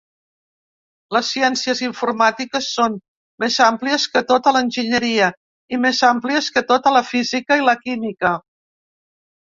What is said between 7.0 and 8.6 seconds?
física i la química.